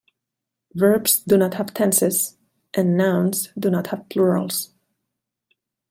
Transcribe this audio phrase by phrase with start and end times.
[0.73, 2.35] Verbs do not have tenses,
[2.73, 4.73] and nouns do not have plurals.